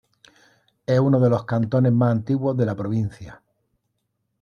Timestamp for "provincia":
2.75-3.43